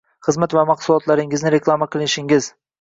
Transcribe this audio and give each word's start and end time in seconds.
xizmat 0.27 0.55
va 0.59 0.63
mahsulotingizni 0.69 1.53
reklama 1.59 1.93
qilishingiz 1.95 2.53